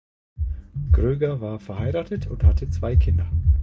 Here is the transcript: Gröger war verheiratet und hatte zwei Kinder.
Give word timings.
Gröger 0.93 1.41
war 1.41 1.59
verheiratet 1.59 2.25
und 2.25 2.43
hatte 2.43 2.67
zwei 2.71 2.95
Kinder. 2.95 3.27